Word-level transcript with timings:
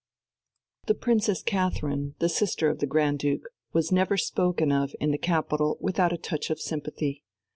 The 0.87 0.95
Princess 0.95 1.43
Catherine, 1.43 2.15
the 2.17 2.27
sister 2.27 2.69
of 2.71 2.79
the 2.79 2.87
Grand 2.87 3.19
Duke, 3.19 3.47
was 3.71 3.91
never 3.91 4.17
spoken 4.17 4.71
of 4.71 4.95
in 4.99 5.11
the 5.11 5.17
capital 5.19 5.77
without 5.79 6.11
a 6.11 6.17
touch 6.17 6.49
of 6.49 6.59
sympathy. 6.59 7.21